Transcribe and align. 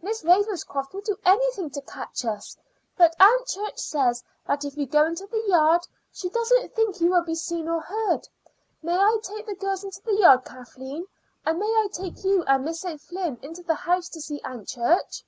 Miss 0.00 0.24
Ravenscroft 0.24 0.94
would 0.94 1.04
do 1.04 1.18
anything 1.26 1.68
to 1.68 1.80
catch 1.82 2.24
us; 2.24 2.56
but 2.96 3.14
Aunt 3.20 3.46
Church 3.46 3.78
says 3.78 4.24
that 4.46 4.64
if 4.64 4.78
you 4.78 4.86
go 4.86 5.04
into 5.04 5.26
the 5.26 5.44
yard 5.46 5.86
she 6.10 6.30
doesn't 6.30 6.74
think 6.74 7.02
you 7.02 7.10
will 7.10 7.22
be 7.22 7.34
seen 7.34 7.68
or 7.68 7.82
heard. 7.82 8.26
May 8.82 8.96
I 8.96 9.18
take 9.22 9.44
the 9.44 9.54
girls 9.54 9.84
into 9.84 10.00
the 10.02 10.16
yard, 10.18 10.46
Kathleen? 10.46 11.04
And 11.44 11.58
may 11.58 11.66
I 11.66 11.88
take 11.92 12.24
you 12.24 12.44
and 12.44 12.64
Miss 12.64 12.82
O'Flynn 12.82 13.38
into 13.42 13.62
the 13.62 13.74
house 13.74 14.08
to 14.08 14.22
see 14.22 14.40
Aunt 14.42 14.68
Church?" 14.68 15.22